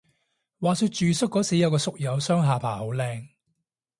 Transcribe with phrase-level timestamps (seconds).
[0.59, 3.23] 話說住宿嗰時有個宿友雙下巴好靚